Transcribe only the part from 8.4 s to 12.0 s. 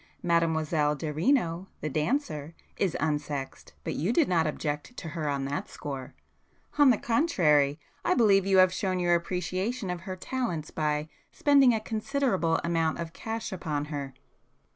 you have shown your appreciation of her talents by spending a